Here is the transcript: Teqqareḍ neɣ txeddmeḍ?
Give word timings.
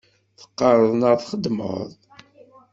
Teqqareḍ 0.39 0.91
neɣ 0.95 1.13
txeddmeḍ? 1.17 1.89